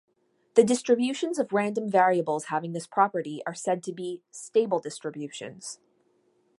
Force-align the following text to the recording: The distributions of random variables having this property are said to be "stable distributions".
The 0.55 0.63
distributions 0.63 1.37
of 1.37 1.53
random 1.53 1.87
variables 1.87 2.45
having 2.45 2.73
this 2.73 2.87
property 2.87 3.43
are 3.45 3.53
said 3.53 3.83
to 3.83 3.93
be 3.93 4.23
"stable 4.31 4.79
distributions". 4.79 5.79